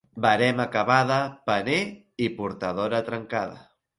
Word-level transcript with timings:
Verema 0.23 0.63
acabada, 0.69 1.17
paner 1.51 1.77
i 2.27 2.31
portadora 2.39 3.05
trencada. 3.13 3.63